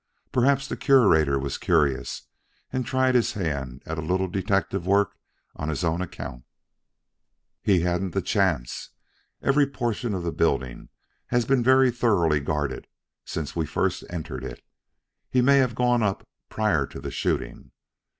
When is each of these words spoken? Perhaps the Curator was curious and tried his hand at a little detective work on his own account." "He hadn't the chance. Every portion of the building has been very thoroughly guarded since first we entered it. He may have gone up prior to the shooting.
Perhaps 0.31 0.67
the 0.67 0.75
Curator 0.75 1.37
was 1.37 1.59
curious 1.59 2.23
and 2.73 2.87
tried 2.87 3.13
his 3.13 3.33
hand 3.33 3.83
at 3.85 3.99
a 3.99 4.01
little 4.01 4.27
detective 4.27 4.87
work 4.87 5.15
on 5.55 5.69
his 5.69 5.83
own 5.83 6.01
account." 6.01 6.43
"He 7.61 7.81
hadn't 7.81 8.09
the 8.15 8.21
chance. 8.23 8.89
Every 9.43 9.67
portion 9.67 10.15
of 10.15 10.23
the 10.23 10.31
building 10.31 10.89
has 11.27 11.45
been 11.45 11.61
very 11.63 11.91
thoroughly 11.91 12.39
guarded 12.39 12.87
since 13.25 13.51
first 13.51 14.01
we 14.01 14.09
entered 14.09 14.43
it. 14.43 14.65
He 15.29 15.39
may 15.43 15.57
have 15.59 15.75
gone 15.75 16.01
up 16.01 16.27
prior 16.49 16.87
to 16.87 16.99
the 16.99 17.11
shooting. 17.11 17.69